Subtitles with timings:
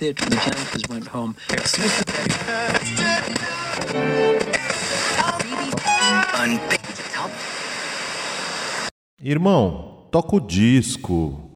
[0.00, 1.34] The campers went home.
[9.22, 11.53] Irmão, toca o disco.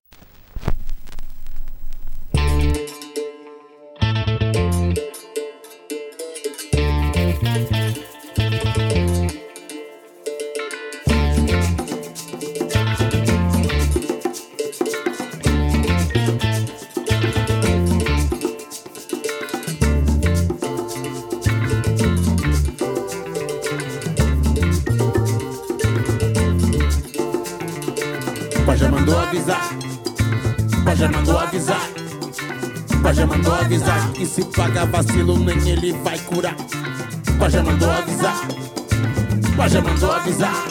[40.08, 40.64] Mandou avisar.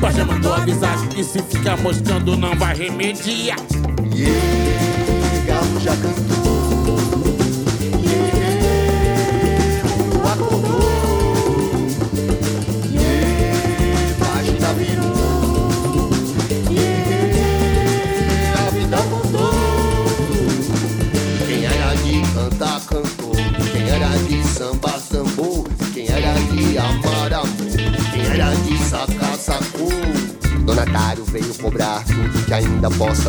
[0.00, 0.96] Pajé mandou avisar.
[1.16, 3.58] E se ficar moscando, não vai remediar.
[4.12, 6.43] Yeah, gato já cantou.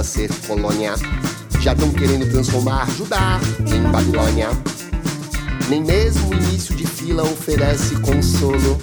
[0.06, 0.94] Ser colônia.
[1.60, 4.50] Já estão querendo transformar Judá em Babilônia.
[5.68, 8.80] Nem mesmo o início de fila oferece consolo.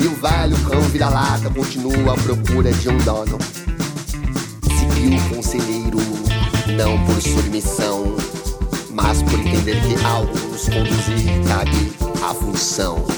[0.00, 3.38] E o velho cão vira-lata continua à procura de um dono.
[4.62, 5.98] Seguiu o conselheiro,
[6.76, 8.16] não por submissão,
[8.90, 11.92] mas por entender que algo nos conduzir cabe
[12.22, 13.17] à função.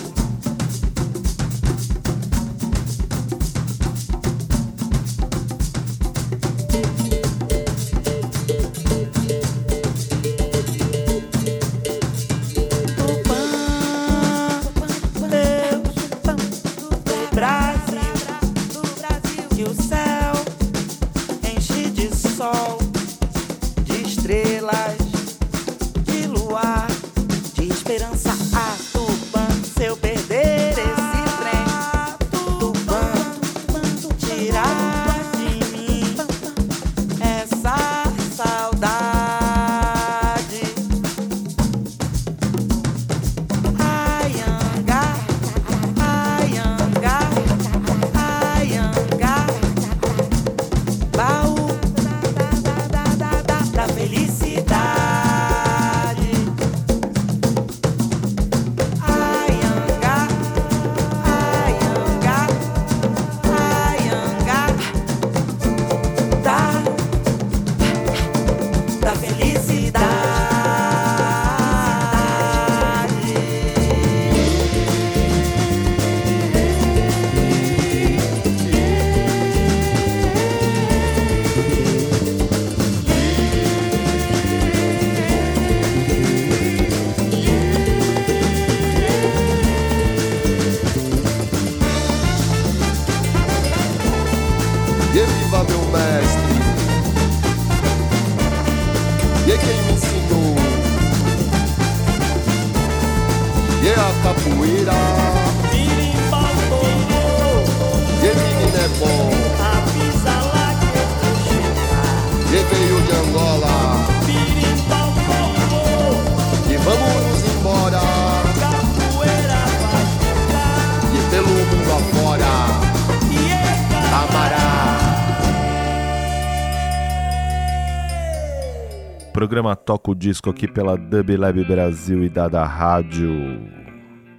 [129.51, 133.33] Programa Toca o Disco aqui pela Dub Lab Brasil e Dada Rádio.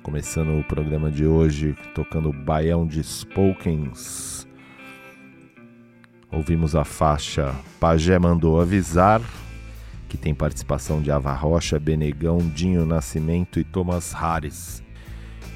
[0.01, 4.47] Começando o programa de hoje, tocando Baião de Spokens.
[6.31, 9.21] Ouvimos a faixa Pajé Mandou Avisar,
[10.07, 14.81] que tem participação de Ava Rocha, Benegão, Dinho Nascimento e Thomas Harris.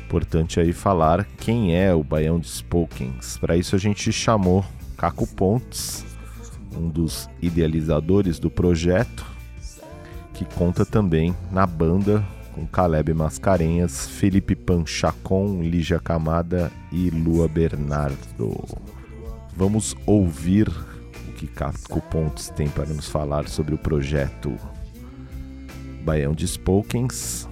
[0.05, 3.37] Importante aí falar quem é o Baião de Spokens.
[3.37, 4.65] Para isso a gente chamou
[4.97, 6.05] Caco Pontes,
[6.77, 9.34] um dos idealizadores do projeto,
[10.35, 12.23] que conta também na banda
[12.53, 18.63] com Caleb Mascarenhas, Felipe Panchacon, Lígia Camada e Lua Bernardo.
[19.55, 24.55] Vamos ouvir o que Caco Pontes tem para nos falar sobre o projeto
[26.03, 27.47] Baião de Spokens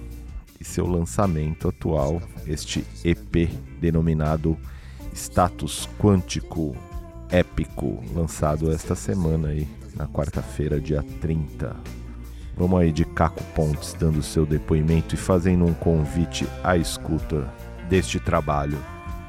[0.60, 3.50] e seu lançamento atual, este EP
[3.80, 4.56] denominado
[5.14, 6.76] Status Quântico
[7.30, 9.66] Épico, lançado esta semana aí
[9.96, 12.03] na quarta-feira, dia 30.
[12.56, 17.52] Vamos aí de Caco Pontes dando seu depoimento e fazendo um convite à escuta
[17.90, 18.78] deste trabalho.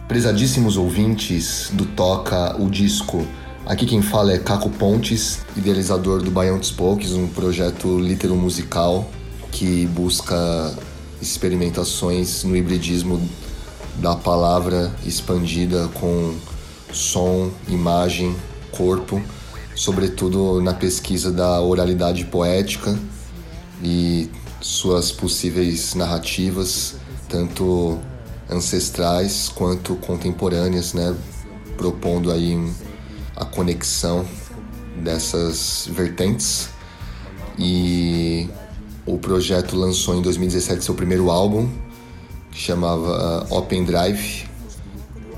[0.08, 3.26] Prezadíssimos ouvintes do Toca o Disco,
[3.66, 6.72] aqui quem fala é Caco Pontes, idealizador do Baião dos
[7.14, 9.10] um projeto litero musical
[9.52, 10.78] que busca
[11.20, 13.20] experimentações no hibridismo
[13.96, 16.36] da palavra expandida com
[16.94, 18.36] som, imagem,
[18.72, 19.20] corpo,
[19.74, 22.96] sobretudo na pesquisa da oralidade poética
[23.86, 26.96] e suas possíveis narrativas,
[27.30, 28.00] tanto
[28.50, 31.16] ancestrais quanto contemporâneas, né,
[31.78, 32.60] propondo aí
[33.36, 34.26] a conexão
[35.04, 36.70] dessas vertentes.
[37.60, 38.50] E
[39.06, 41.70] o projeto lançou em 2017 seu primeiro álbum,
[42.52, 44.46] que chamava Open Drive,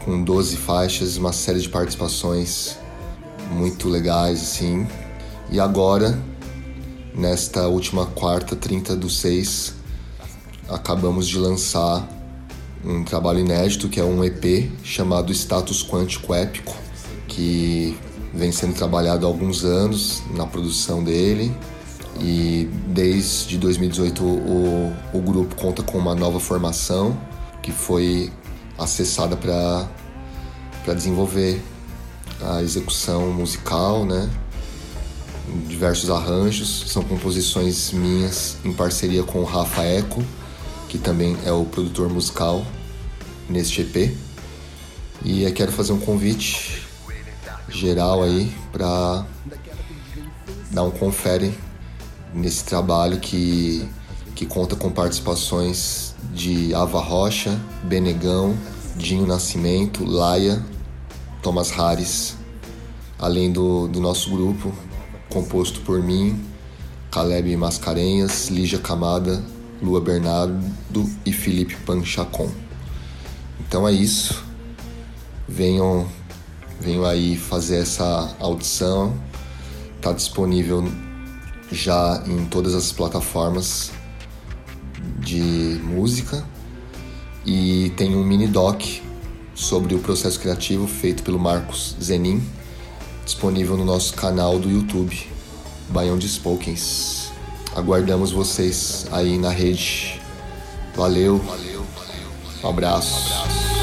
[0.06, 2.78] com 12 faixas, uma série de participações
[3.52, 4.88] muito legais, assim.
[5.52, 6.18] E agora,
[7.18, 9.74] nesta última quarta, 30 do 6,
[10.70, 12.08] acabamos de lançar
[12.86, 16.76] um trabalho inédito que é um EP chamado Status Quântico Épico,
[17.28, 17.98] que
[18.34, 21.52] vem sendo trabalhado há alguns anos na produção dele.
[22.20, 27.18] E desde 2018 o, o grupo conta com uma nova formação
[27.62, 28.32] que foi
[28.78, 31.62] acessada para desenvolver
[32.42, 34.30] a execução musical, né?
[35.68, 40.24] Diversos arranjos, são composições minhas em parceria com o Rafa Eco,
[40.90, 42.66] que também é o produtor musical
[43.50, 44.14] neste EP.
[45.24, 46.86] E eu quero fazer um convite
[47.70, 49.26] geral aí para
[50.72, 51.58] dar um confere
[52.34, 53.88] nesse trabalho que,
[54.36, 58.56] que conta com participações de Ava Rocha, Benegão,
[58.96, 60.64] Dinho Nascimento, Laia,
[61.42, 62.36] Thomas Harris,
[63.18, 64.74] além do, do nosso grupo,
[65.30, 66.44] composto por mim,
[67.12, 69.44] Caleb Mascarenhas, Lígia Camada,
[69.82, 70.60] Lua Bernardo
[71.26, 72.50] e Felipe Panchacon.
[73.60, 74.44] Então é isso.
[75.48, 76.08] Venham,
[76.80, 79.14] venham aí fazer essa audição.
[79.96, 80.84] Está disponível
[81.72, 83.92] já em todas as plataformas
[85.20, 86.44] de música
[87.46, 88.82] e tem um mini doc
[89.56, 92.42] sobre o processo criativo feito pelo Marcos Zenin,
[93.28, 95.28] disponível no nosso canal do YouTube,
[95.90, 97.30] Baião de Spokens.
[97.76, 100.22] Aguardamos vocês aí na rede.
[100.96, 102.30] Valeu, valeu, valeu.
[102.64, 103.18] Um abraço.
[103.18, 103.77] Tenta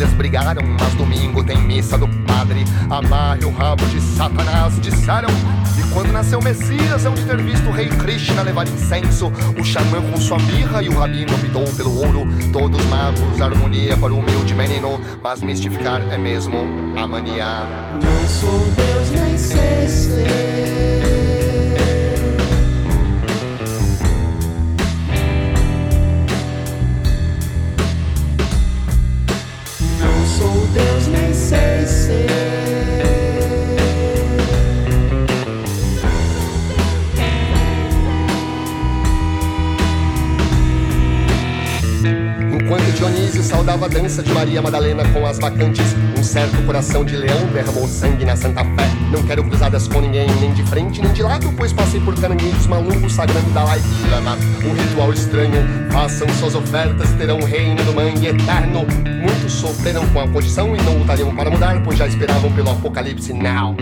[0.00, 2.64] famílias brigaram, mas domingo tem missa do padre.
[2.88, 5.28] Amarre o rabo de Satanás, disseram.
[5.78, 9.30] E quando nasceu Messias, hão de ter visto o rei Krishna levar incenso.
[9.58, 12.26] O xamã com sua mirra e o rabino optou pelo ouro.
[12.52, 15.00] Todos magos, harmonia para o humilde menino.
[15.22, 16.58] Mas mistificar é mesmo
[16.96, 17.66] a mania.
[18.02, 20.99] Não sou Deus, nem sei ser.
[44.40, 48.88] Maria Madalena com as bacantes, um certo coração de leão derramou sangue na Santa Fé.
[49.12, 52.66] Não quero cruzadas com ninguém, nem de frente nem de lado, pois passei por caranguejos
[52.66, 54.38] malucos sagrando da Lai Lama.
[54.64, 58.86] Um ritual estranho, façam suas ofertas, terão o reino do mangue eterno.
[59.20, 63.34] Muitos sofreram com a condição e não lutariam para mudar, pois já esperavam pelo apocalipse
[63.34, 63.76] now.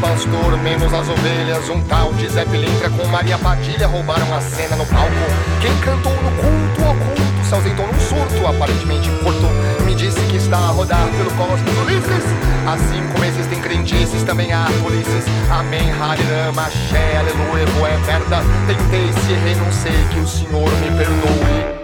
[0.00, 1.68] Pastor, menos as ovelhas.
[1.68, 5.12] Um tal de Zé Pilintra com Maria Padilha roubaram a cena no palco.
[5.60, 9.46] Quem cantou no culto oculto se ausentou num surto, aparentemente curto.
[9.84, 12.24] Me disse que está a rodar pelo cosmos Ulisses.
[12.66, 15.24] Assim como existem crentices, também há polícias.
[15.50, 18.42] Amém, Harirama, Axé, Aleluia, boa é merda.
[18.66, 21.78] Tentei, se sei, que o Senhor me perdoe.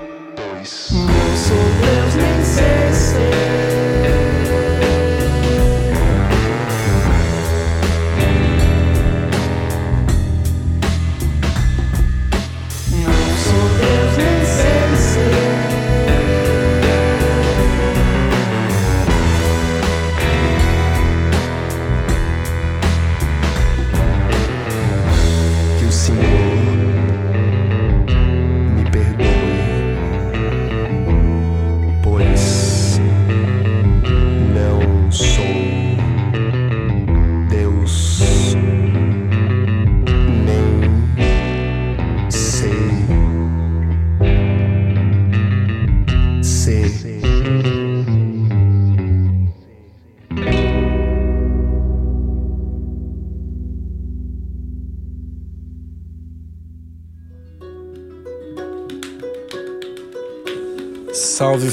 [0.92, 3.43] Não sou Deus, nem sei.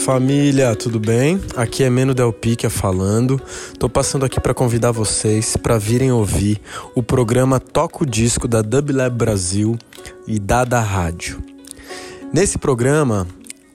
[0.01, 1.39] Família, tudo bem?
[1.55, 3.39] Aqui é Meno Del Pica falando.
[3.77, 6.59] Tô passando aqui para convidar vocês para virem ouvir
[6.95, 9.77] o programa Toca o Disco da Dublab Brasil
[10.25, 11.39] e Dada Rádio.
[12.33, 13.27] Nesse programa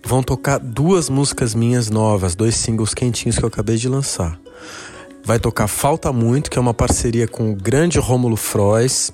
[0.04, 4.36] vão tocar duas músicas minhas novas, dois singles quentinhos que eu acabei de lançar.
[5.24, 9.12] Vai tocar Falta Muito, que é uma parceria com o grande Rômulo Frois,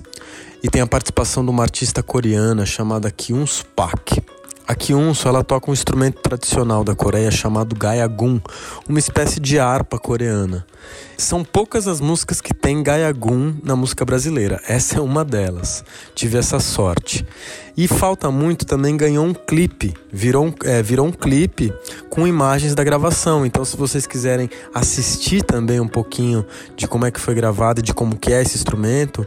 [0.63, 4.19] e tem a participação de uma artista coreana chamada Kyun Spak.
[4.65, 8.39] A Kyunso ela toca um instrumento tradicional da Coreia chamado gaiagun,
[8.87, 10.65] uma espécie de harpa coreana.
[11.17, 14.61] São poucas as músicas que tem gaiagun na música brasileira.
[14.67, 15.83] Essa é uma delas.
[16.15, 17.25] Tive essa sorte.
[17.75, 21.73] E falta muito também ganhou um clipe, virou um, é, virou um clipe
[22.09, 23.45] com imagens da gravação.
[23.45, 27.83] Então, se vocês quiserem assistir também um pouquinho de como é que foi gravado e
[27.83, 29.25] de como que é esse instrumento,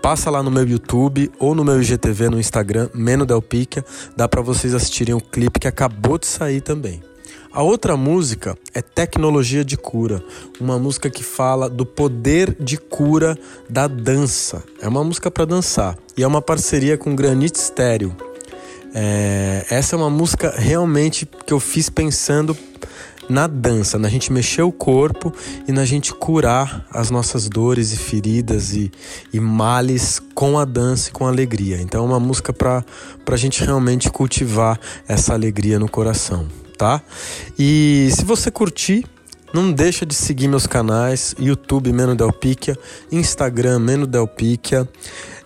[0.00, 3.26] passa lá no meu YouTube ou no meu IGTV no Instagram, Meno
[4.16, 7.02] dá para vocês assistirem o clipe que acabou de sair também.
[7.50, 10.22] A outra música é Tecnologia de Cura,
[10.60, 13.38] uma música que fala do poder de cura
[13.68, 14.62] da dança.
[14.82, 18.14] É uma música para dançar e é uma parceria com Granite Stereo.
[18.94, 22.56] É, essa é uma música realmente que eu fiz pensando
[23.30, 25.32] na dança, na gente mexer o corpo
[25.66, 28.92] e na gente curar as nossas dores e feridas e,
[29.32, 31.80] e males com a dança e com a alegria.
[31.80, 32.84] Então é uma música para
[33.26, 36.46] a gente realmente cultivar essa alegria no coração,
[36.78, 37.02] tá?
[37.58, 39.04] E se você curtir,
[39.52, 42.78] não deixa de seguir meus canais, YouTube Meno Delpiquia,
[43.10, 44.88] Instagram Meno Delpiquia.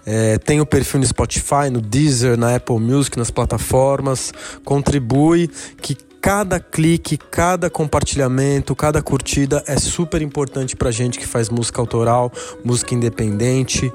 [0.04, 4.32] É, tem o perfil no Spotify, no Deezer, na Apple Music, nas plataformas.
[4.64, 5.48] Contribui
[5.80, 11.80] que cada clique, cada compartilhamento, cada curtida é super importante pra gente que faz música
[11.80, 12.30] autoral,
[12.64, 13.92] música independente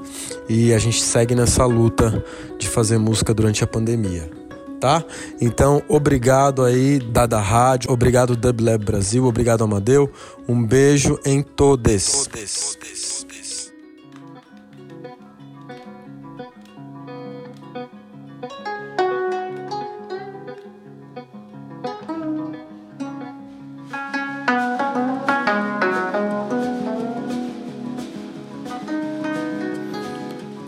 [0.48, 2.22] e a gente segue nessa luta
[2.58, 4.47] de fazer música durante a pandemia.
[4.80, 5.04] Tá?
[5.40, 10.10] Então, obrigado aí, Dada Rádio, obrigado Dublab Brasil, obrigado Amadeu,
[10.48, 12.26] um beijo em todos.
[12.28, 12.78] todes.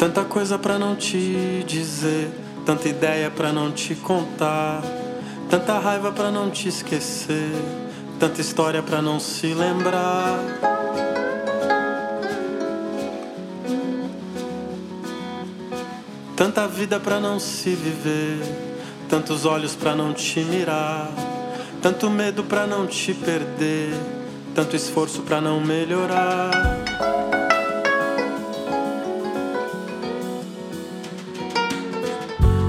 [0.00, 2.32] Tanta coisa pra não te dizer,
[2.70, 4.80] tanta ideia pra não te contar,
[5.50, 7.50] tanta raiva pra não te esquecer,
[8.16, 10.38] tanta história pra não se lembrar.
[16.36, 18.40] Tanta vida pra não se viver,
[19.08, 21.10] tantos olhos pra não te mirar,
[21.82, 23.92] tanto medo pra não te perder,
[24.54, 26.79] tanto esforço pra não melhorar.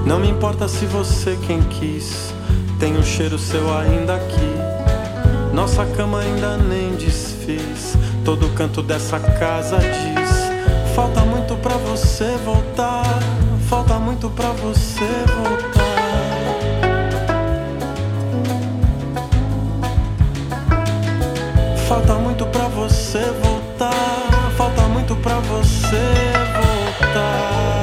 [0.04, 2.34] Não me importa se você quem quis,
[2.78, 4.52] tem um cheiro seu ainda aqui.
[5.52, 13.04] Nossa cama ainda nem desfiz, todo canto dessa casa diz: Falta muito pra você voltar,
[13.68, 15.82] falta muito pra você voltar.
[21.88, 25.96] Falta muito pra você voltar, falta muito pra você
[26.56, 27.81] voltar.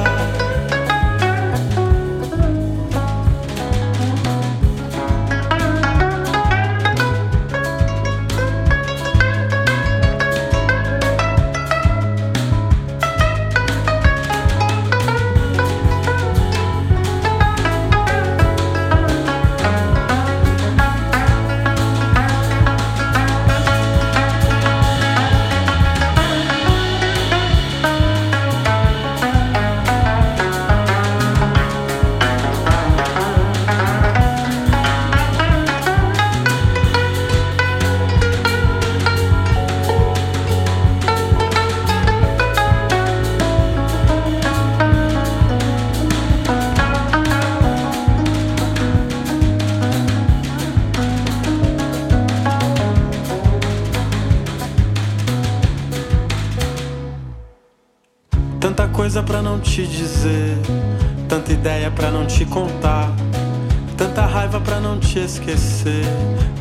[65.30, 66.04] Esquecer,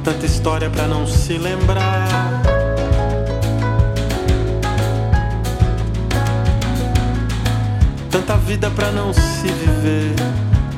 [0.04, 2.08] tanta história para não se lembrar.
[8.12, 10.14] Tanta vida para não se viver,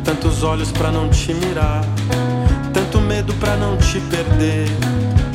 [0.05, 1.83] tantos olhos para não te mirar,
[2.73, 4.69] tanto medo para não te perder,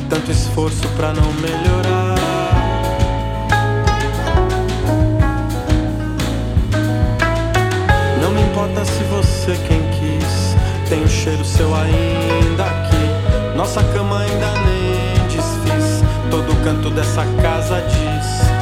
[0.09, 2.17] tanto esforço para não melhorar.
[8.57, 10.55] importa se você quem quis,
[10.89, 12.06] tem o cheiro seu ainda
[16.67, 18.56] canto dessa casa diz.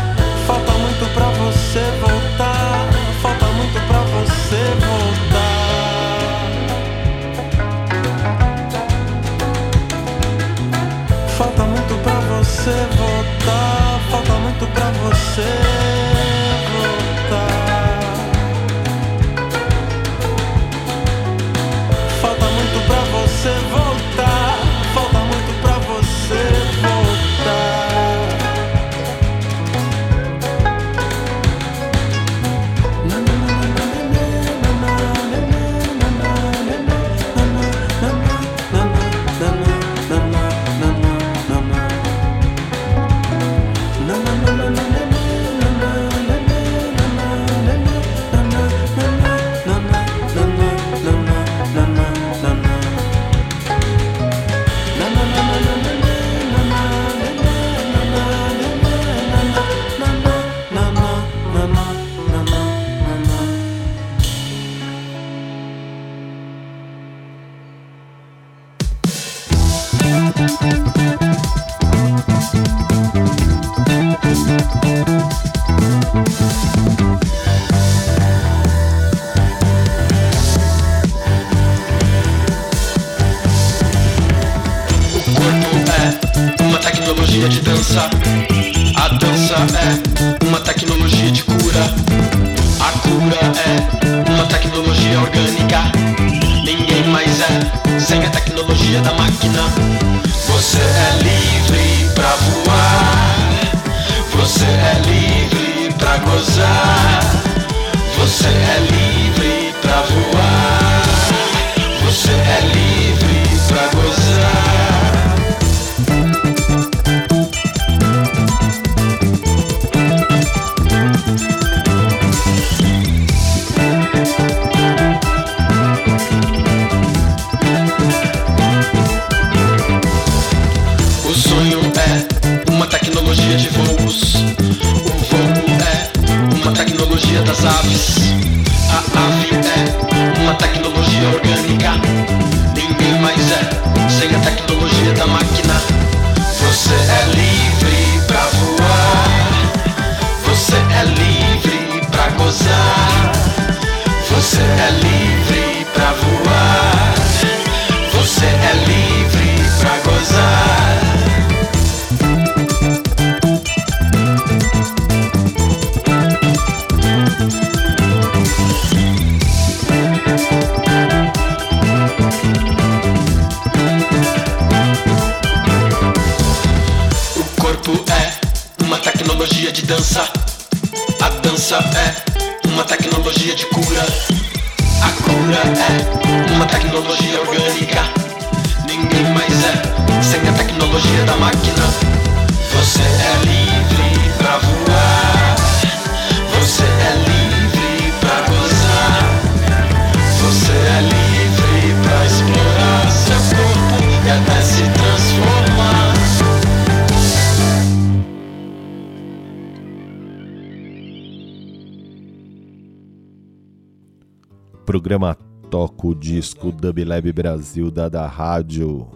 [216.94, 219.08] Dub Brasil da da Rádio.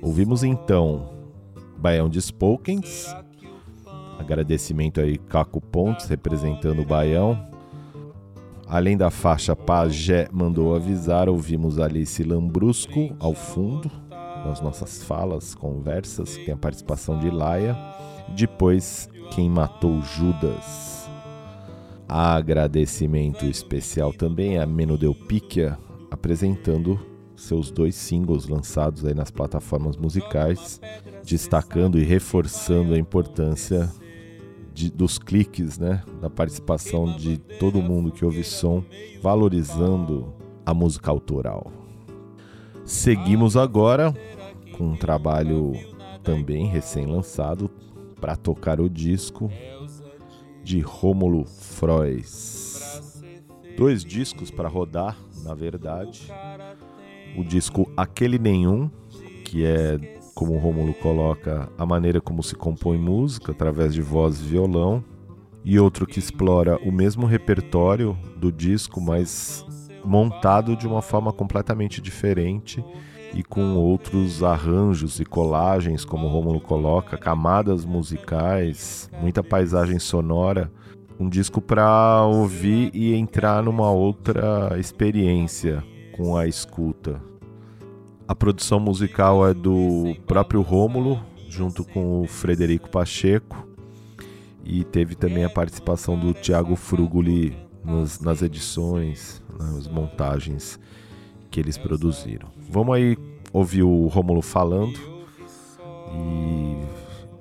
[0.00, 1.10] Ouvimos então
[1.76, 3.14] Baião de Spokens.
[4.18, 7.38] Agradecimento aí Caco Pontes representando o Baião.
[8.66, 13.90] Além da faixa Pajé mandou avisar, ouvimos Alice Lambrusco ao fundo,
[14.46, 17.76] nas nossas falas, conversas, tem a participação de Laia.
[18.34, 21.06] Depois, Quem Matou Judas,
[22.08, 25.78] Agradecimento especial também a Menodeupiquia,
[26.22, 27.00] apresentando
[27.34, 30.80] seus dois singles lançados aí nas plataformas musicais,
[31.24, 33.90] destacando e reforçando a importância
[34.72, 38.84] de, dos cliques, né, da participação de todo mundo que ouve som,
[39.20, 40.32] valorizando
[40.64, 41.72] a música autoral.
[42.84, 44.14] Seguimos agora
[44.78, 45.72] com um trabalho
[46.22, 47.68] também recém-lançado
[48.20, 49.50] para tocar o disco
[50.62, 53.20] de Rômulo Frois.
[53.76, 56.32] Dois discos para rodar, na verdade.
[57.36, 58.90] O disco Aquele Nenhum,
[59.44, 59.98] que é,
[60.34, 65.02] como o Rômulo coloca, a maneira como se compõe música, através de voz e violão.
[65.64, 69.64] E outro que explora o mesmo repertório do disco, mas
[70.04, 72.84] montado de uma forma completamente diferente
[73.34, 80.70] e com outros arranjos e colagens, como o Romulo coloca, camadas musicais, muita paisagem sonora,
[81.18, 87.20] um disco para ouvir e entrar numa outra experiência com a escuta.
[88.26, 93.66] A produção musical é do próprio Rômulo, junto com o Frederico Pacheco,
[94.64, 100.78] e teve também a participação do Tiago Frugoli nas, nas edições, nas montagens
[101.50, 102.48] que eles produziram.
[102.70, 103.16] Vamos aí
[103.52, 104.98] ouvir o Rômulo falando
[106.14, 106.78] e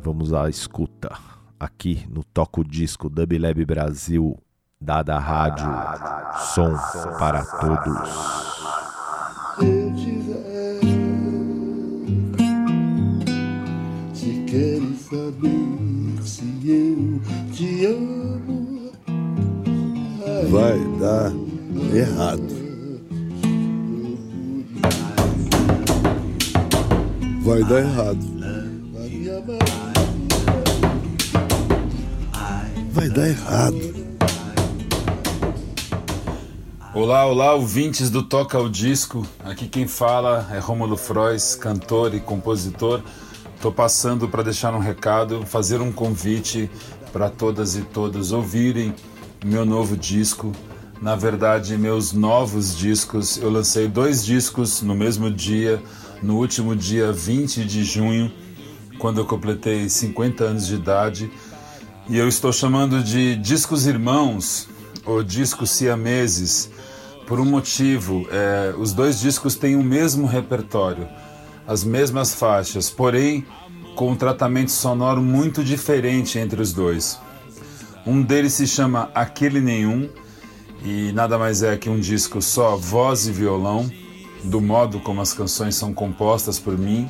[0.01, 1.30] vamos à escuta
[1.61, 4.35] aqui no Toco Disco Dub Lab Brasil,
[4.79, 5.69] dada rádio,
[6.55, 6.73] som
[7.19, 8.09] para todos.
[14.13, 17.21] Se queres saber se eu
[17.53, 18.91] te amo,
[20.49, 21.31] vai dar
[21.95, 22.61] errado.
[27.43, 28.40] vai dar errado.
[32.91, 33.77] Vai dar errado.
[36.93, 39.25] Olá, olá, ouvintes do Toca o Disco.
[39.45, 43.01] Aqui quem fala é Rômulo Frois, cantor e compositor.
[43.55, 46.69] Estou passando para deixar um recado, fazer um convite
[47.13, 48.93] para todas e todos ouvirem
[49.45, 50.51] meu novo disco.
[51.01, 53.37] Na verdade, meus novos discos.
[53.37, 55.81] Eu lancei dois discos no mesmo dia,
[56.21, 58.29] no último dia 20 de junho,
[58.99, 61.31] quando eu completei 50 anos de idade.
[62.11, 64.67] E eu estou chamando de Discos Irmãos
[65.05, 66.69] ou Discos Siameses
[67.25, 68.27] por um motivo.
[68.29, 71.07] É, os dois discos têm o mesmo repertório,
[71.65, 73.45] as mesmas faixas, porém
[73.95, 77.17] com um tratamento sonoro muito diferente entre os dois.
[78.05, 80.09] Um deles se chama Aquele Nenhum
[80.83, 83.89] e nada mais é que um disco só voz e violão,
[84.43, 87.09] do modo como as canções são compostas por mim.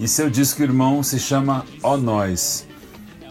[0.00, 2.66] E seu disco irmão se chama Ó Nós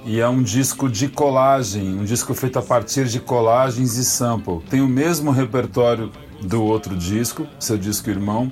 [0.06, 4.60] e é um disco de colagem, um disco feito a partir de colagens e sample.
[4.70, 6.12] Tem o mesmo repertório
[6.42, 8.52] do outro disco, seu disco irmão,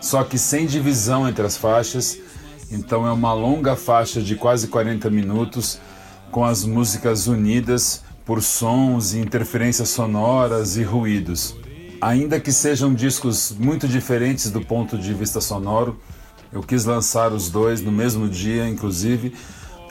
[0.00, 2.18] só que sem divisão entre as faixas.
[2.70, 5.78] Então é uma longa faixa de quase 40 minutos
[6.30, 11.56] com as músicas unidas por sons e interferências sonoras e ruídos.
[12.00, 16.00] Ainda que sejam discos muito diferentes do ponto de vista sonoro,
[16.52, 19.34] eu quis lançar os dois no mesmo dia, inclusive,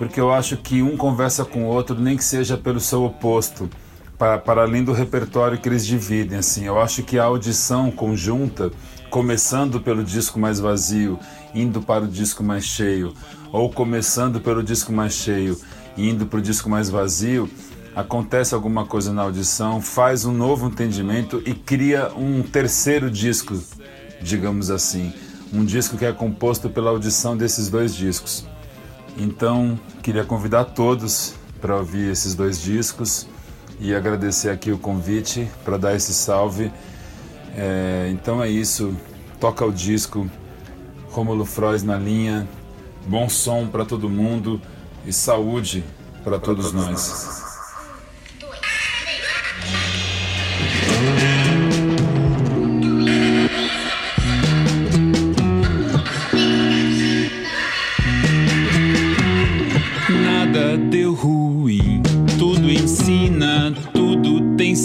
[0.01, 3.69] porque eu acho que um conversa com o outro, nem que seja pelo seu oposto,
[4.17, 6.39] para, para além do repertório que eles dividem.
[6.39, 8.71] Assim, eu acho que a audição conjunta,
[9.11, 11.19] começando pelo disco mais vazio,
[11.53, 13.13] indo para o disco mais cheio,
[13.51, 15.55] ou começando pelo disco mais cheio,
[15.95, 17.47] indo para o disco mais vazio,
[17.95, 23.55] acontece alguma coisa na audição, faz um novo entendimento e cria um terceiro disco,
[24.19, 25.13] digamos assim.
[25.53, 28.49] Um disco que é composto pela audição desses dois discos.
[29.17, 33.27] Então, queria convidar todos para ouvir esses dois discos
[33.79, 36.71] e agradecer aqui o convite para dar esse salve.
[37.55, 38.95] É, então é isso,
[39.39, 40.29] toca o disco,
[41.09, 42.47] Rômulo Frois na linha,
[43.05, 44.61] bom som para todo mundo
[45.05, 45.83] e saúde
[46.23, 47.41] para todos nós.
[47.41, 47.50] deu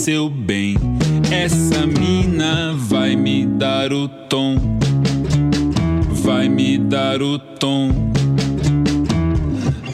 [0.07, 0.77] seu bem.
[1.33, 4.55] Essa mina vai me dar o tom.
[6.23, 7.91] Vai me dar o tom.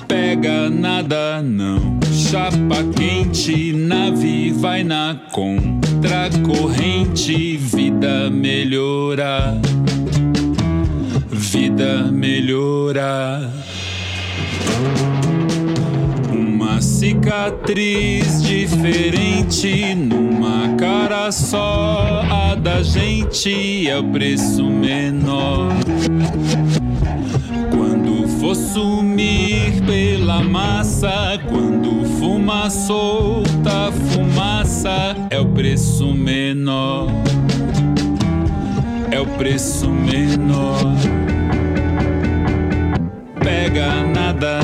[0.07, 1.99] Pega nada não.
[2.13, 7.57] Chapa quente, nave vai na contra corrente.
[7.57, 9.59] Vida melhorar.
[11.31, 13.51] Vida melhorar
[17.03, 22.23] cicatriz diferente numa cara só.
[22.31, 25.73] A da gente é o preço menor.
[27.77, 37.09] Quando for sumir pela massa, quando fuma solta fumaça, é o preço menor.
[39.11, 40.95] É o preço menor.
[43.43, 44.61] Pega nada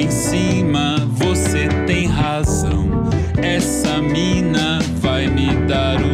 [0.00, 2.88] em cima, você tem razão.
[3.36, 6.09] Essa mina vai me dar o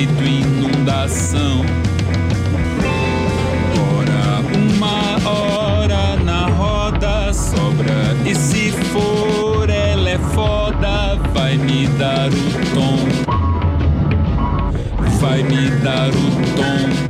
[0.00, 1.60] feito inundação.
[3.98, 12.30] Ora, uma hora na roda sobra, e se for ela é foda, vai me dar
[12.30, 12.96] o tom.
[15.20, 17.09] Vai me dar o tom.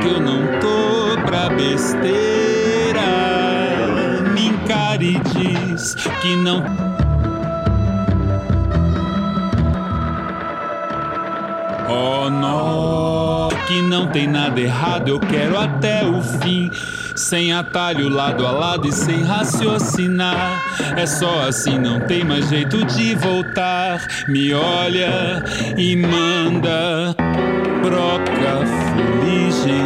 [0.00, 3.00] Que eu não tô pra besteira.
[4.32, 6.64] Me encare e diz que não.
[11.88, 16.70] Oh, não, que não tem nada errado, eu quero até o fim.
[17.16, 20.62] Sem atalho, lado a lado e sem raciocinar.
[20.96, 24.00] É só assim, não tem mais jeito de voltar.
[24.28, 25.44] Me olha
[25.76, 27.14] e manda
[27.82, 29.84] broca, fuligem.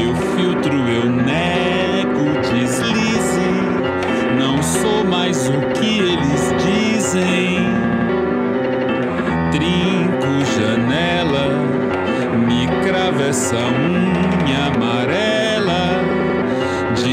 [0.00, 3.50] Eu filtro, eu nego, deslize.
[4.38, 7.58] Não sou mais o que eles dizem.
[9.50, 11.48] Trinco janela,
[12.46, 15.58] me crava essa unha amarela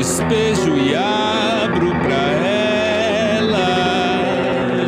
[0.05, 2.31] despejo e abro pra
[3.37, 3.65] ela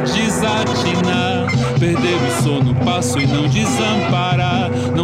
[0.03, 1.47] desatinar,
[1.79, 4.56] perder o sono, passo e não desamparar.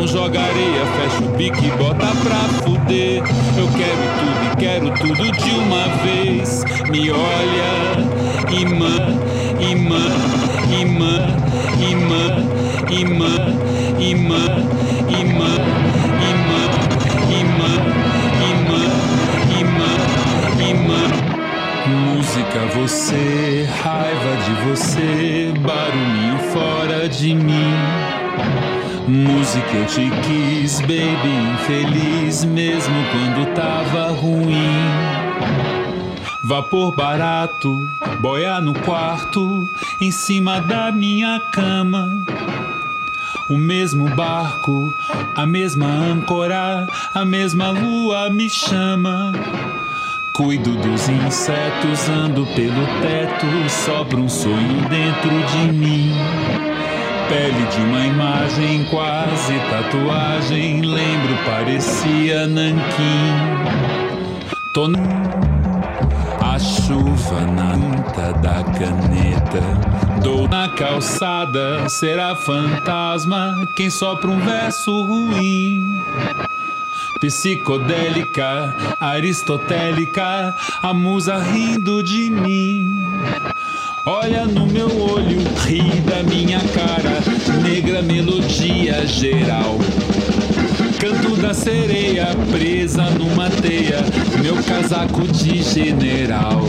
[0.03, 3.23] Não joga areia, fecha o bico e bota pra fuder.
[3.57, 6.65] Eu quero tudo e quero tudo de uma vez.
[6.91, 8.03] Me olha,
[8.51, 8.97] imã,
[9.61, 10.03] imã,
[10.77, 11.25] imã,
[11.89, 12.23] imã,
[12.91, 13.33] imã,
[13.97, 14.43] imã,
[15.07, 15.53] imã,
[16.19, 16.63] imã,
[17.39, 18.83] imã,
[19.61, 19.91] imã,
[20.69, 21.03] imã.
[21.87, 28.12] Música, você, raiva de você, barulhinho fora de mim.
[29.07, 34.79] Música, eu te quis, baby, infeliz, mesmo quando tava ruim.
[36.45, 37.85] Vapor barato,
[38.21, 39.67] boia no quarto,
[39.99, 42.23] em cima da minha cama.
[43.49, 44.93] O mesmo barco,
[45.35, 49.33] a mesma âncora, a mesma lua me chama.
[50.33, 56.62] Cuido dos insetos, ando pelo teto, sobra um sonho dentro de mim.
[57.33, 63.33] Pele de uma imagem, quase tatuagem, lembro, parecia nanquim.
[64.71, 64.99] Tô no...
[66.39, 70.21] A chuva na tinta da caneta.
[70.21, 75.99] Dou na calçada, será fantasma quem sopra um verso ruim.
[77.19, 82.95] Psicodélica, aristotélica, a musa rindo de mim.
[84.05, 87.21] Olha no meu olho, ri da minha cara,
[87.61, 89.77] negra melodia geral.
[90.99, 94.03] Canto da sereia presa numa teia,
[94.41, 96.63] meu casaco de general.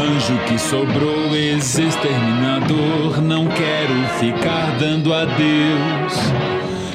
[0.00, 6.14] Anjo que sobrou, ex-exterminador, não quero ficar dando adeus.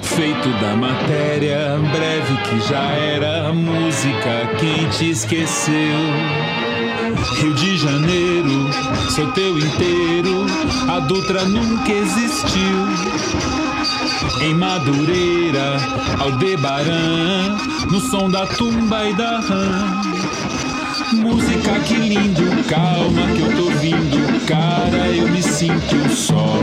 [0.01, 6.72] Feito da matéria, breve que já era música, quem te esqueceu?
[7.31, 8.69] Rio de Janeiro,
[9.09, 10.45] sou teu inteiro,
[10.89, 12.87] a Dutra nunca existiu.
[14.41, 15.77] Em Madureira,
[16.19, 17.57] Aldebaran,
[17.89, 20.01] no som da tumba e da rã.
[21.13, 26.59] Música que lindo, calma que eu tô vindo, cara, eu me sinto só.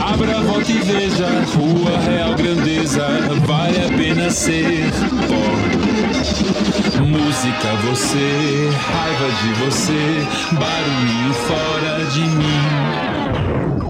[0.00, 3.06] Abra volta e veja, rua real grandeza,
[3.46, 4.90] vale a pena ser
[5.28, 5.85] pó.
[7.04, 13.85] Música você, raiva de você, barulhinho fora de mim.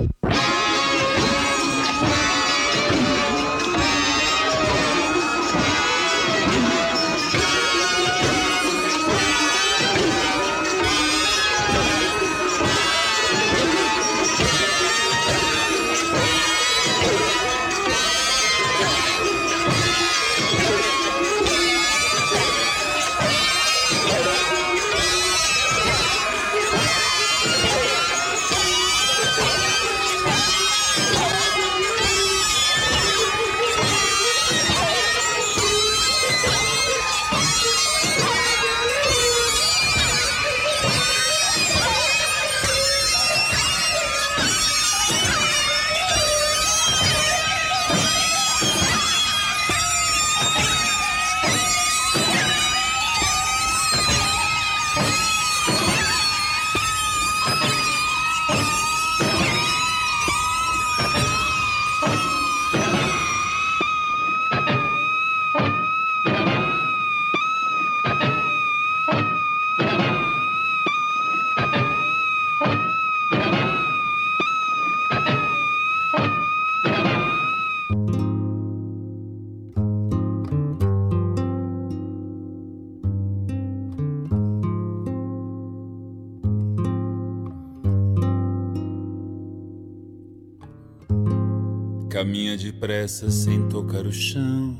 [92.77, 94.77] Depressa sem tocar o chão.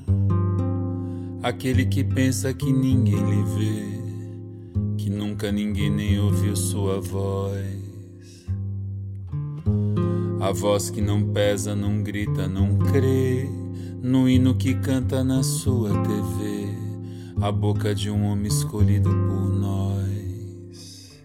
[1.43, 7.65] Aquele que pensa que ninguém lhe vê, que nunca ninguém nem ouviu sua voz.
[10.41, 13.49] A voz que não pesa, não grita, não crê
[14.03, 16.69] no hino que canta na sua TV,
[17.41, 21.17] a boca de um homem escolhido por nós.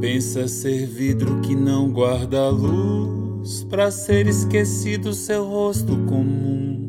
[0.00, 3.21] Pensa ser vidro que não guarda luz,
[3.68, 6.88] para ser esquecido seu rosto comum,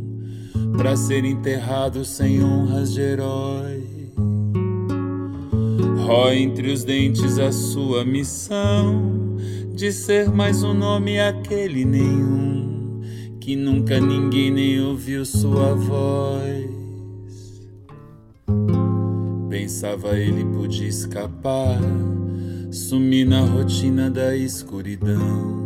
[0.78, 3.84] para ser enterrado sem honras de herói.
[6.06, 9.38] Rói entre os dentes a sua missão
[9.74, 13.02] de ser mais um nome aquele nenhum,
[13.40, 16.70] que nunca ninguém nem ouviu sua voz.
[19.50, 21.80] Pensava ele podia escapar,
[22.72, 25.63] sumir na rotina da escuridão,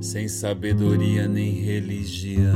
[0.00, 2.54] sem sabedoria nem religião.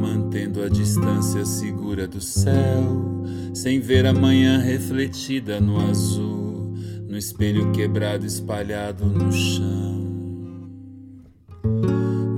[0.00, 3.24] Mantendo a distância segura do céu,
[3.54, 6.74] sem ver a manhã refletida no azul,
[7.08, 9.96] no espelho quebrado espalhado no chão.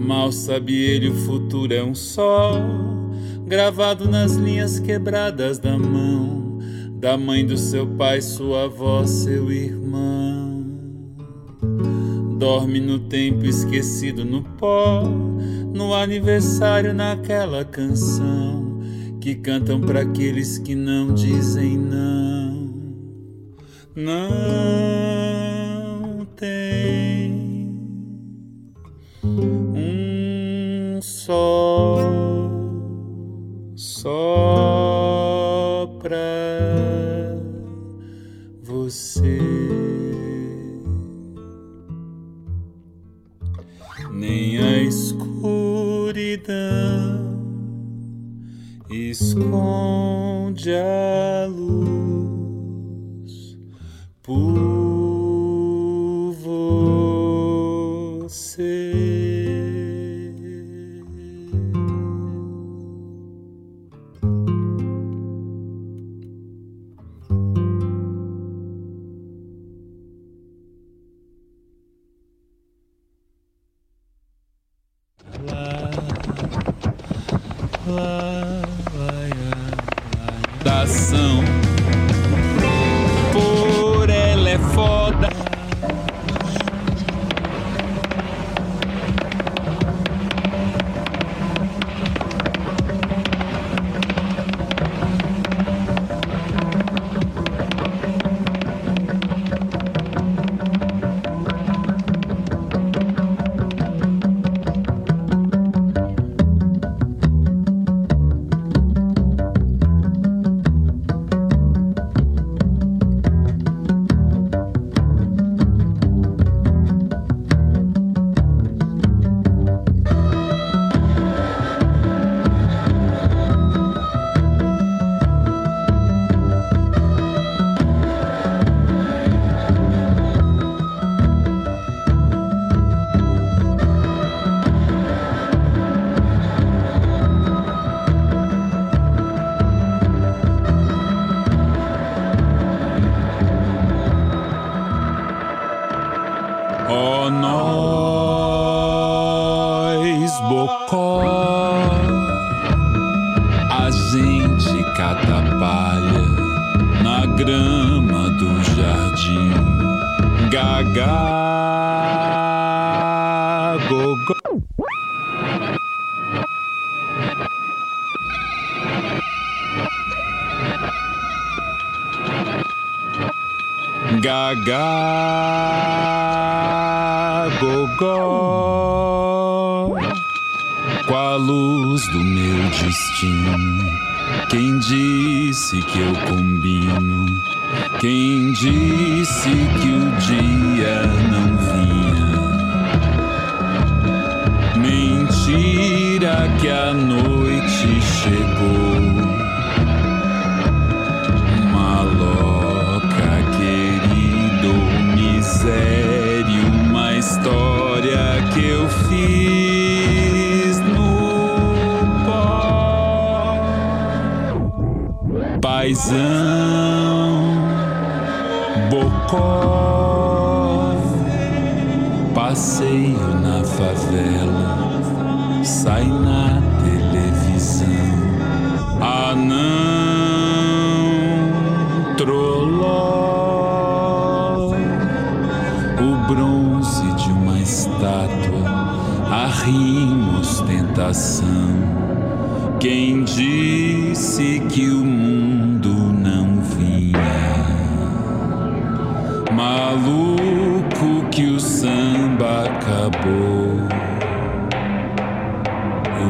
[0.01, 2.55] Mal sabe ele, o futuro é um sol
[3.47, 6.39] gravado nas linhas quebradas da mão
[6.99, 10.48] da mãe do seu pai, sua avó, seu irmão.
[12.39, 15.03] Dorme no tempo esquecido no pó,
[15.75, 18.79] no aniversário naquela canção
[19.21, 22.69] que cantam para aqueles que não dizem não.
[23.97, 24.25] Não
[26.37, 27.77] tem
[29.75, 31.99] um só
[33.75, 34.78] só
[49.21, 51.79] esconde a luz.
[54.23, 54.68] Por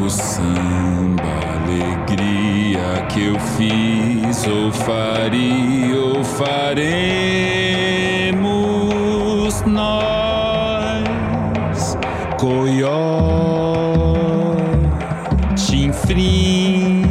[0.08, 1.22] Samba,
[1.56, 6.78] alegria que eu fiz, ou faria, ou faremos
[9.66, 10.98] nós.
[12.38, 12.88] Coiote,
[15.56, 17.04] chinfrim,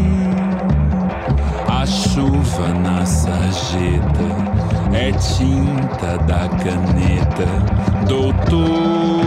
[1.68, 4.58] a chuva na sarjeta
[4.94, 7.46] é tinta da caneta,
[8.08, 9.27] doutor,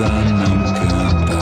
[0.00, 1.38] brisa não canta.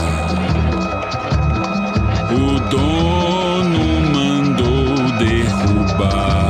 [2.33, 6.48] O dono mandou derrubar.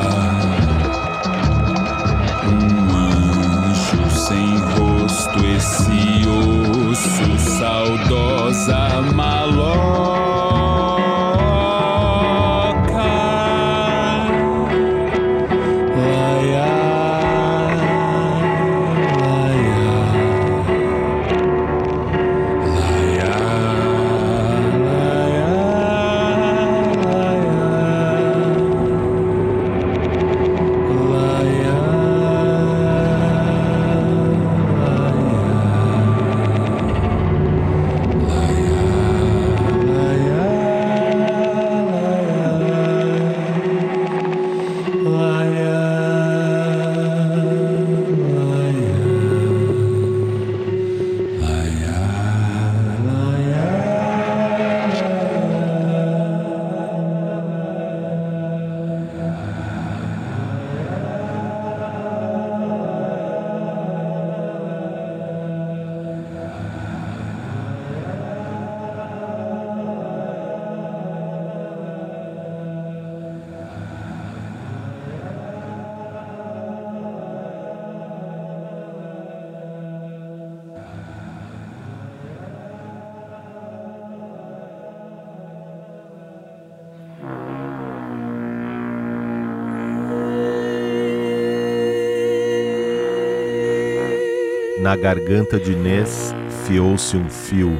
[94.89, 96.33] Na garganta de Inês
[96.65, 97.77] fiou-se um fio,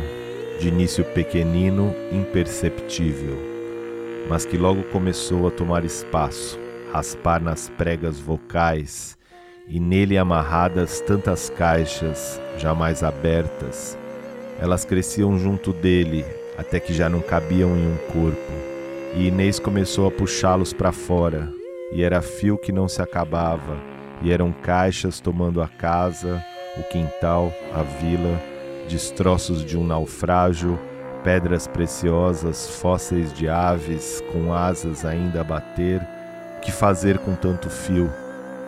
[0.60, 3.36] de início pequenino, imperceptível,
[4.30, 6.60] mas que logo começou a tomar espaço,
[6.94, 9.18] raspar nas pregas vocais
[9.68, 13.98] e nele amarradas tantas caixas, jamais abertas.
[14.60, 16.24] Elas cresciam junto dele,
[16.60, 18.52] até que já não cabiam em um corpo.
[19.16, 21.52] E Inês começou a puxá-los para fora,
[21.92, 23.78] e era fio que não se acabava,
[24.22, 26.46] e eram caixas tomando a casa,
[26.78, 28.42] o quintal, a vila,
[28.88, 30.80] destroços de um naufrágio,
[31.24, 36.02] pedras preciosas, fósseis de aves com asas ainda a bater.
[36.58, 38.12] O que fazer com tanto fio?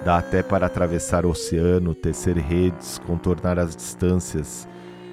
[0.04, 4.68] Dá até para atravessar o oceano, tecer redes, contornar as distâncias.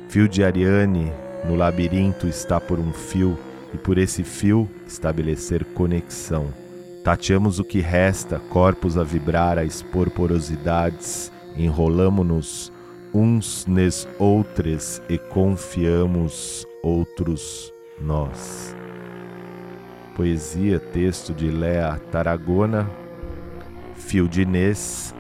[0.09, 1.12] Fio de Ariane
[1.45, 3.39] no labirinto está por um fio,
[3.72, 6.49] e por esse fio estabelecer conexão.
[7.05, 12.72] Tateamos o que resta, corpos a vibrar, a expor porosidades, enrolamo-nos
[13.19, 18.77] uns nes outres e confiamos outros nós.
[20.14, 22.89] Poesia, texto de Léa Tarragona,
[23.95, 25.12] Fio de Inês,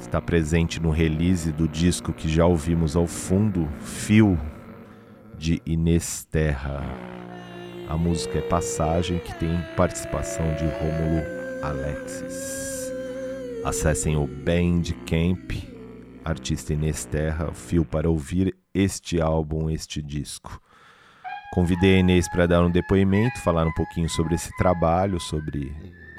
[0.00, 4.36] está presente no release do disco que já ouvimos ao fundo, Fio
[5.38, 6.82] de Inês Terra.
[7.88, 11.22] A música é Passagem, que tem participação de Rômulo
[11.62, 12.92] Alexis.
[13.64, 15.52] Acessem o Bandcamp,
[16.24, 20.60] artista Inês Terra, fio para ouvir este álbum, este disco.
[21.52, 25.74] Convidei a Inês para dar um depoimento, falar um pouquinho sobre esse trabalho, sobre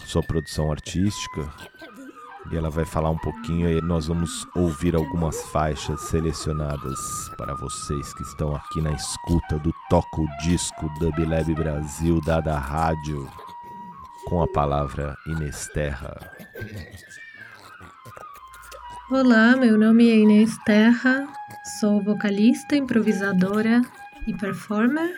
[0.05, 1.49] sua produção artística.
[2.51, 6.99] E ela vai falar um pouquinho e nós vamos ouvir algumas faixas selecionadas
[7.37, 13.29] para vocês que estão aqui na escuta do Toco Disco Dub Lab Brasil, dada rádio,
[14.25, 16.13] com a palavra Inês Terra.
[19.11, 21.27] Olá, meu nome é Inês Terra,
[21.81, 23.81] sou vocalista, improvisadora
[24.25, 25.13] e performer.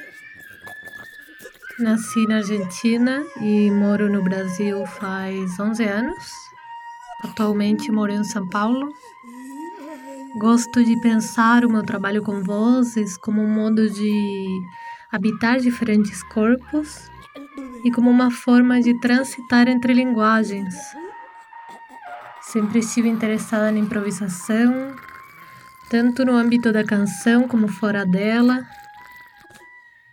[1.78, 6.26] Nasci na Argentina e moro no Brasil faz 11 anos.
[7.24, 8.92] Atualmente moro em São Paulo.
[10.40, 14.48] Gosto de pensar o meu trabalho com vozes como um modo de
[15.12, 17.12] habitar diferentes corpos
[17.86, 21.03] e como uma forma de transitar entre linguagens.
[22.46, 24.94] Sempre estive interessada na improvisação,
[25.90, 28.68] tanto no âmbito da canção como fora dela.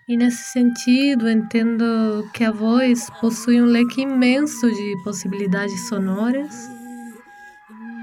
[0.08, 6.70] E nesse sentido, entendo que a voz possui um leque imenso de possibilidades sonoras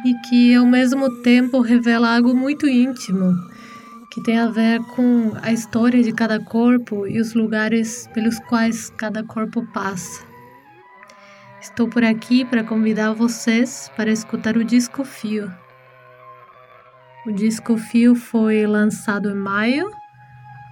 [0.05, 3.33] e que ao mesmo tempo revela algo muito íntimo,
[4.11, 8.89] que tem a ver com a história de cada corpo e os lugares pelos quais
[8.97, 10.26] cada corpo passa.
[11.59, 15.51] Estou por aqui para convidar vocês para escutar o disco Fio.
[17.25, 19.89] O disco Fio foi lançado em maio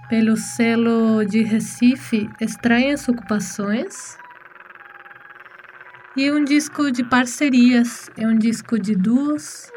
[0.08, 4.16] pelo selo de Recife Estranhas Ocupações.
[6.16, 9.70] E um disco de parcerias, é um disco de duos.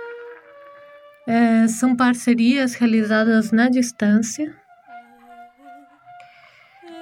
[1.28, 4.56] É, são parcerias realizadas na distância.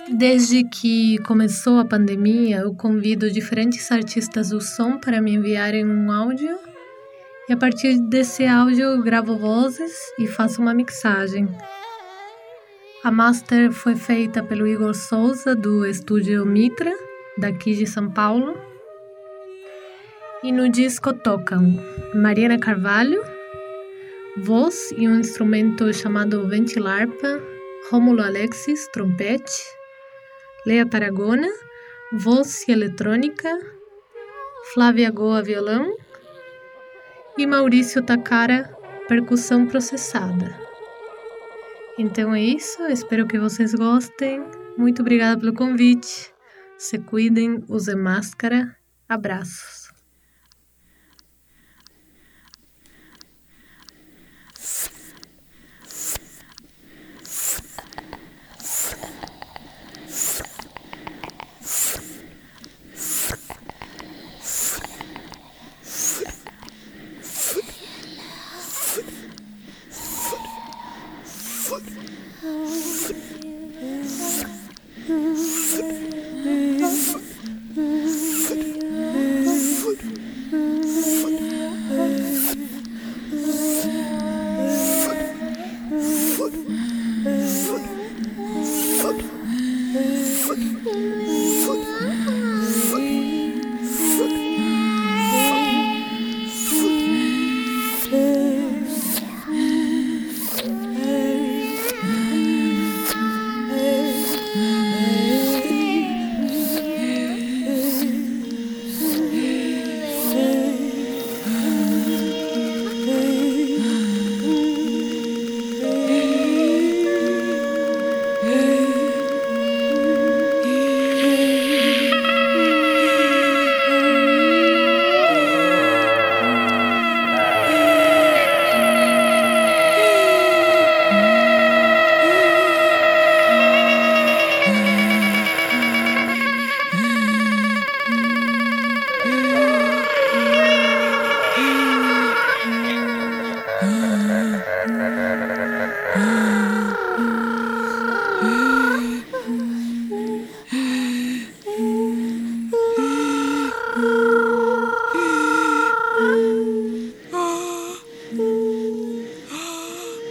[0.09, 6.09] Desde que começou a pandemia, eu convido diferentes artistas do som para me enviarem um
[6.09, 6.57] áudio.
[7.49, 11.49] E a partir desse áudio eu gravo vozes e faço uma mixagem.
[13.03, 16.91] A master foi feita pelo Igor Souza, do estúdio Mitra,
[17.37, 18.57] daqui de São Paulo.
[20.41, 21.73] E no disco tocam
[22.15, 23.21] Mariana Carvalho,
[24.37, 27.41] voz e um instrumento chamado ventilarpa,
[27.91, 29.76] Rômulo Alexis, trompete,
[30.67, 31.47] Leia Tarragona,
[32.11, 33.49] voz e eletrônica,
[34.73, 35.95] Flávia Goa, violão
[37.37, 38.75] e Maurício Takara,
[39.07, 40.59] percussão processada.
[41.97, 44.43] Então é isso, espero que vocês gostem.
[44.77, 46.33] Muito obrigada pelo convite.
[46.77, 48.75] Se cuidem, usem máscara.
[49.07, 49.86] Abraços.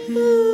[0.07, 0.43] Mm-hmm.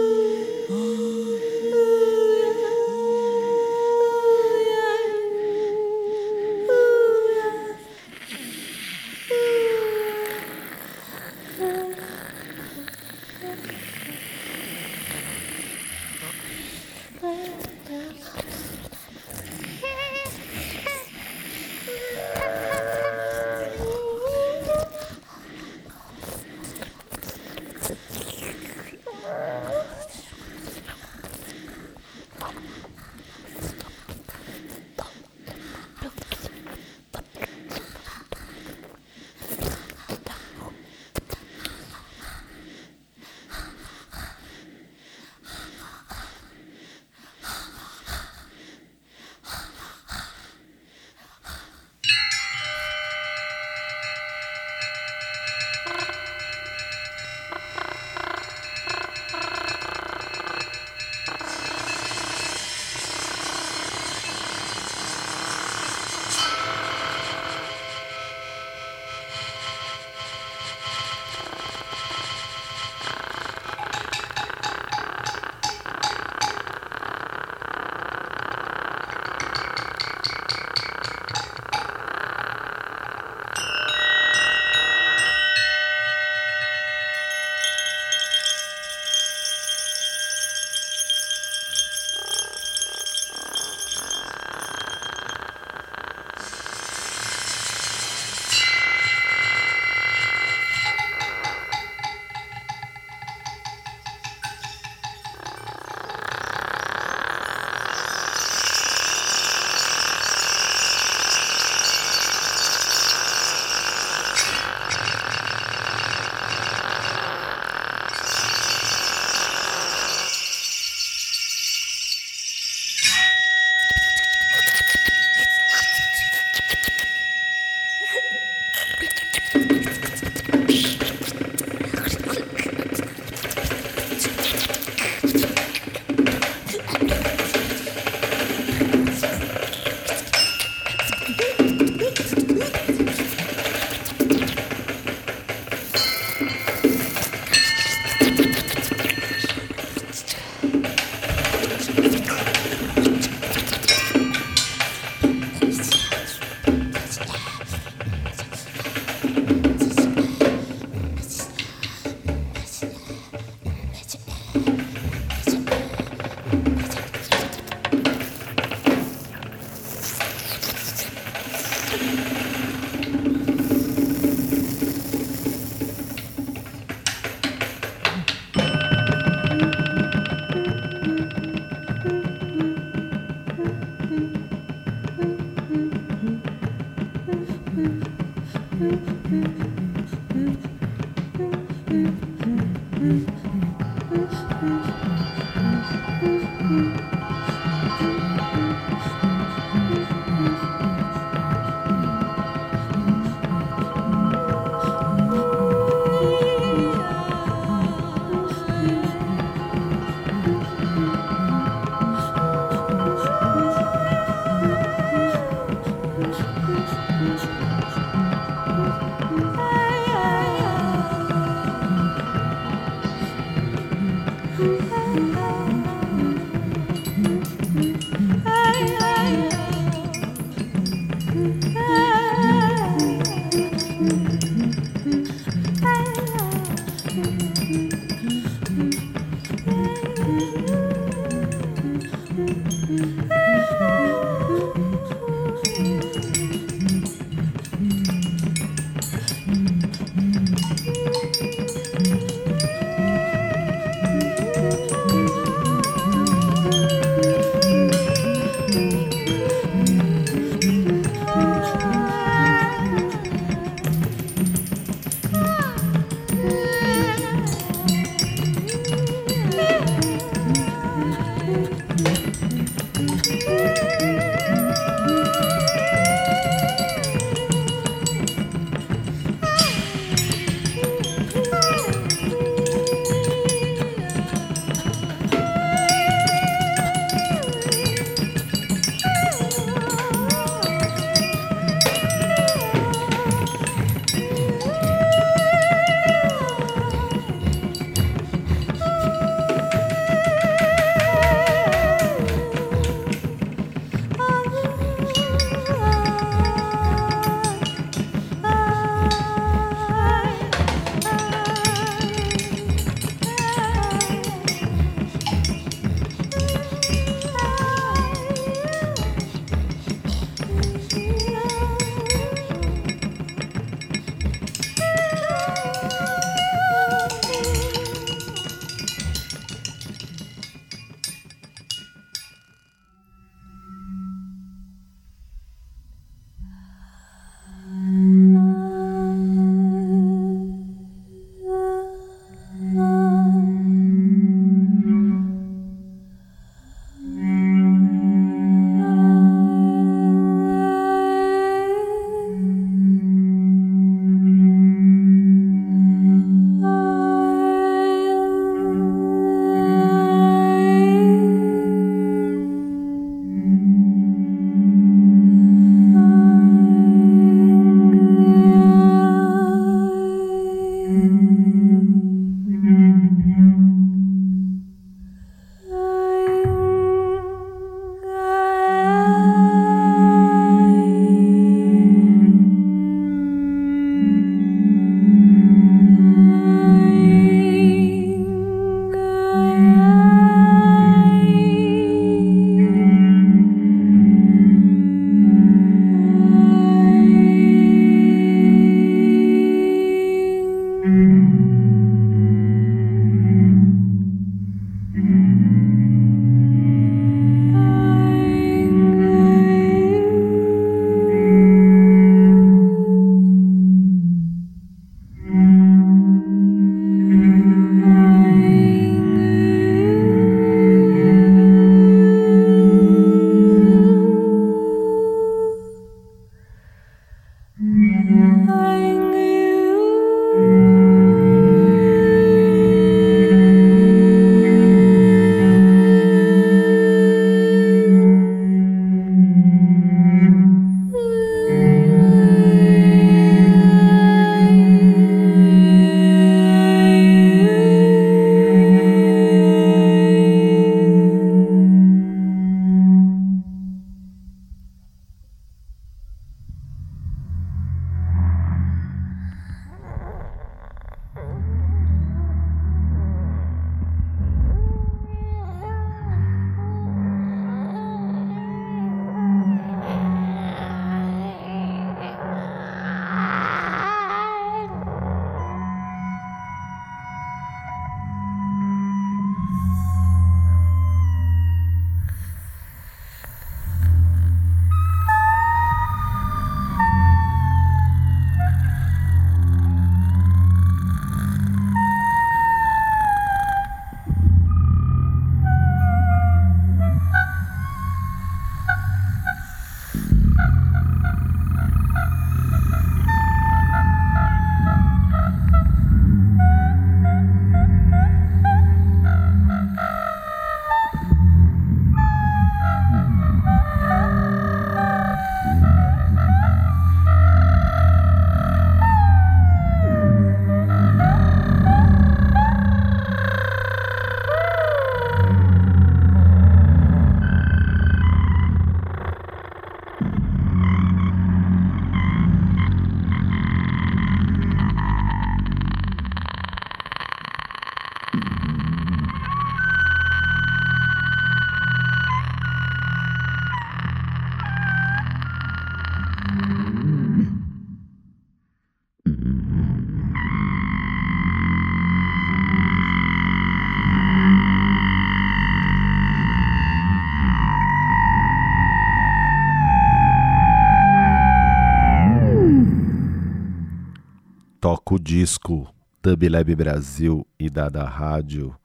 [565.16, 568.58] Disco, Dub Lab Brasil e Dada Rádio.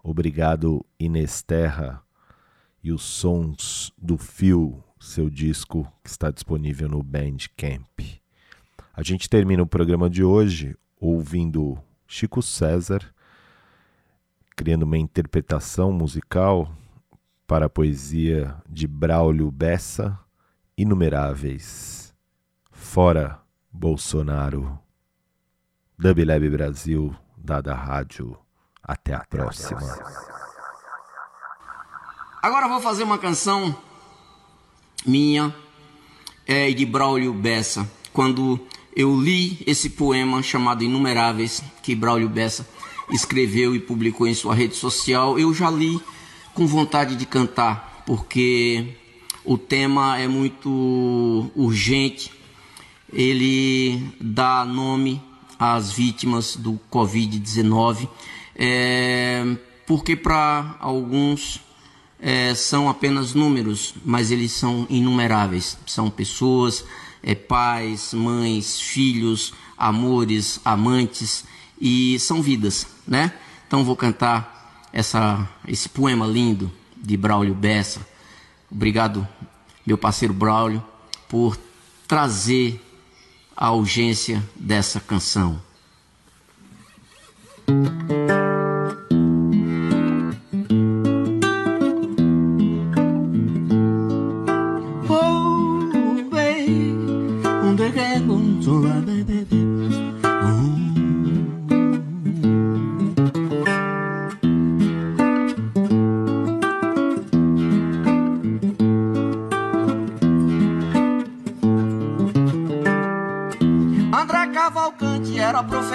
[0.00, 2.00] Obrigado Inesterra
[2.80, 7.98] e os sons do Fio, seu disco que está disponível no Bandcamp.
[8.94, 11.76] A gente termina o programa de hoje ouvindo
[12.06, 13.12] Chico César
[14.54, 16.72] criando uma interpretação musical
[17.48, 20.16] para a poesia de Braulio Bessa,
[20.78, 22.14] Inumeráveis.
[22.70, 23.40] Fora
[23.72, 24.78] Bolsonaro.
[26.00, 28.34] Dub Lab Brasil, Dada Rádio.
[28.82, 29.82] Até a próxima.
[32.42, 33.76] Agora vou fazer uma canção
[35.04, 35.54] minha
[36.46, 37.86] é, de Braulio Bessa.
[38.14, 38.58] Quando
[38.96, 42.66] eu li esse poema chamado Inumeráveis, que Braulio Bessa
[43.10, 46.00] escreveu e publicou em sua rede social, eu já li
[46.54, 48.96] com vontade de cantar, porque
[49.44, 52.32] o tema é muito urgente.
[53.12, 55.28] Ele dá nome
[55.60, 58.08] às vítimas do Covid-19,
[58.56, 59.44] é,
[59.86, 61.60] porque para alguns
[62.18, 65.76] é, são apenas números, mas eles são inumeráveis.
[65.86, 66.82] São pessoas,
[67.22, 71.44] é, pais, mães, filhos, amores, amantes
[71.78, 73.32] e são vidas, né?
[73.66, 78.06] Então vou cantar essa, esse poema lindo de Braulio Bessa.
[78.70, 79.26] Obrigado,
[79.86, 80.82] meu parceiro Braulio,
[81.28, 81.58] por
[82.06, 82.80] trazer
[83.60, 85.60] a urgência dessa canção.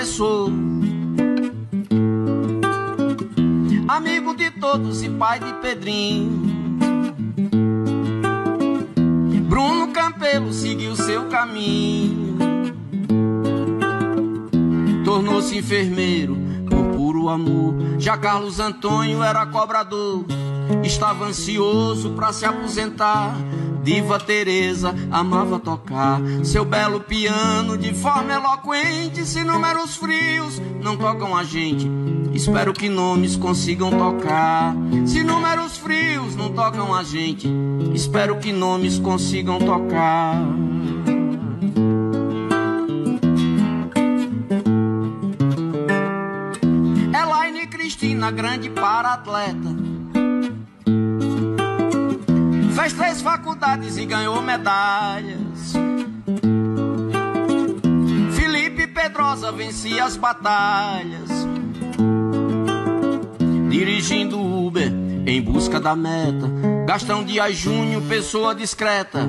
[0.06, 0.52] Professor,
[3.88, 6.44] amigo de todos e pai de Pedrinho.
[9.50, 12.38] Bruno Campelo seguiu seu caminho,
[15.04, 16.38] tornou-se enfermeiro
[16.70, 17.74] por puro amor.
[17.98, 20.24] Já Carlos Antônio era cobrador,
[20.84, 23.36] estava ansioso para se aposentar
[23.86, 29.24] Diva Teresa amava tocar seu belo piano de forma eloquente.
[29.28, 31.88] Se números frios não tocam a gente,
[32.34, 34.76] espero que nomes consigam tocar.
[35.06, 37.48] Se números frios não tocam a gente,
[37.94, 40.36] espero que nomes consigam tocar.
[47.14, 49.16] Elaine Cristina, grande para
[52.86, 55.74] fez três faculdades e ganhou medalhas.
[58.36, 61.30] Felipe Pedrosa vencia as batalhas,
[63.70, 64.92] dirigindo Uber
[65.26, 66.48] em busca da meta.
[66.86, 69.28] Gastão Dias Júnior, pessoa discreta,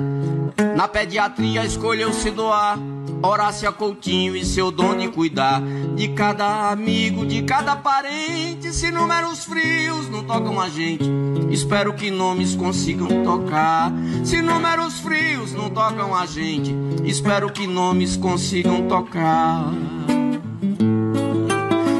[0.75, 2.77] na pediatria escolheu se doar
[3.23, 5.61] Horácia Coutinho e seu dom de cuidar
[5.95, 8.71] de cada amigo, de cada parente.
[8.71, 11.09] Se números frios não tocam a gente,
[11.51, 13.91] espero que nomes consigam tocar.
[14.23, 19.71] Se números frios não tocam a gente, espero que nomes consigam tocar.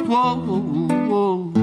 [0.07, 1.57] Uou, uou, uou.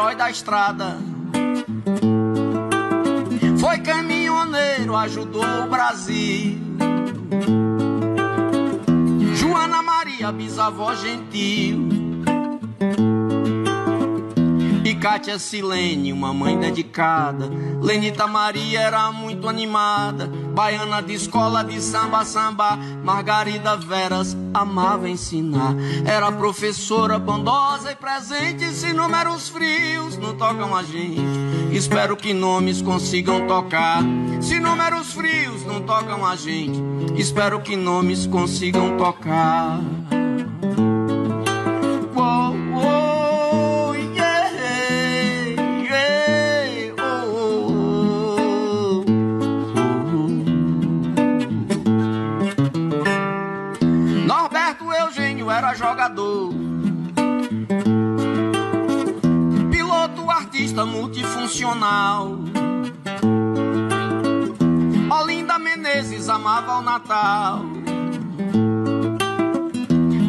[0.00, 0.98] herói da estrada.
[3.58, 6.69] Foi caminhoneiro, ajudou o Brasil.
[10.20, 12.09] Maria, bisavó gentil.
[15.00, 17.50] Kátia Silene, uma mãe dedicada.
[17.80, 20.26] Lenita Maria era muito animada.
[20.26, 22.76] Baiana de escola de samba, samba.
[23.02, 25.74] Margarida Veras amava ensinar.
[26.04, 28.66] Era professora bondosa e presente.
[28.74, 31.22] Se números frios não tocam a gente,
[31.72, 34.02] espero que nomes consigam tocar.
[34.38, 36.78] Se números frios não tocam a gente,
[37.16, 39.80] espero que nomes consigam tocar.
[55.74, 56.52] Jogador.
[59.70, 62.38] Piloto, artista multifuncional.
[65.10, 67.62] Olinda Menezes amava o Natal.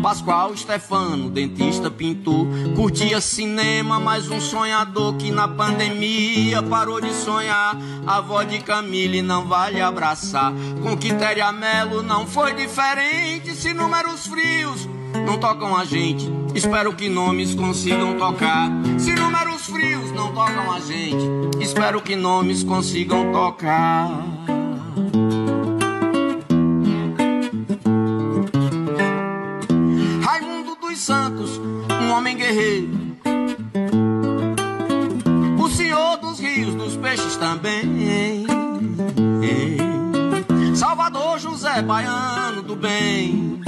[0.01, 7.77] Pascoal Stefano, dentista, pintor, curtia cinema, mais um sonhador que na pandemia parou de sonhar.
[8.07, 10.51] A avó de Camille não vale abraçar.
[10.81, 13.55] Com Quitéria Melo não foi diferente.
[13.55, 14.89] Se números frios
[15.25, 18.69] não tocam a gente, espero que nomes consigam tocar.
[18.97, 24.09] Se números frios não tocam a gente, espero que nomes consigam tocar.
[30.21, 32.89] Raimundo dos Santos, um homem guerreiro.
[35.59, 38.45] O senhor dos rios, dos peixes também.
[40.75, 43.61] Salvador José Baiano do bem.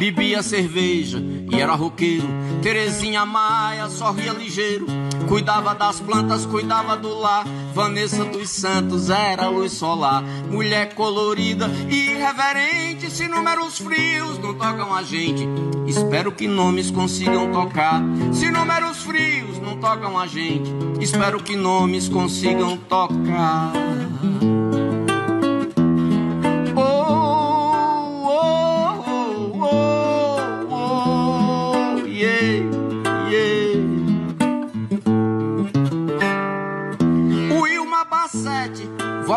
[0.00, 1.22] Bebia cerveja
[1.52, 2.26] e era roqueiro.
[2.62, 4.86] Terezinha Maia sorria ligeiro.
[5.28, 7.44] Cuidava das plantas, cuidava do lar.
[7.74, 10.22] Vanessa dos Santos era luz solar.
[10.50, 13.10] Mulher colorida e irreverente.
[13.10, 15.46] Se números frios não tocam a gente,
[15.86, 18.00] espero que nomes consigam tocar.
[18.32, 23.74] Se números frios não tocam a gente, espero que nomes consigam tocar.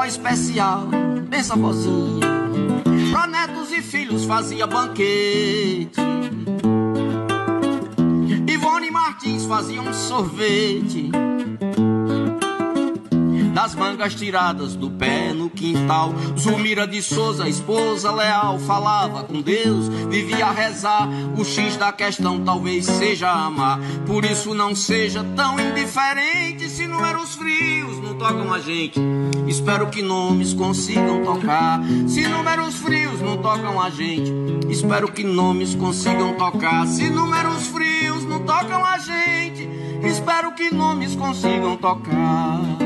[0.07, 0.87] Especial,
[1.27, 2.25] benção vozinha.
[3.11, 6.01] Pra netos e filhos fazia banquete.
[8.47, 11.11] Ivone Martins fazia um sorvete.
[13.53, 16.13] Das mangas tiradas do pé no quintal.
[16.37, 21.07] Zulmira de Souza, esposa leal, falava com Deus, vivia a rezar.
[21.37, 23.79] O X da questão talvez seja amar.
[24.07, 27.72] Por isso não seja tão indiferente se números frios não
[28.23, 28.99] tocam a gente.
[29.47, 31.81] Espero que nomes consigam tocar.
[32.07, 34.31] Se números frios não tocam a gente,
[34.69, 36.87] espero que nomes consigam tocar.
[36.87, 39.69] Se números frios não tocam a gente,
[40.03, 42.82] espero que nomes consigam tocar.